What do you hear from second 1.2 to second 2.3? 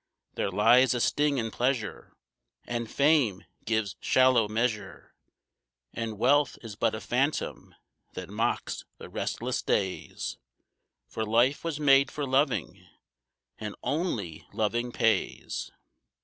in pleasure,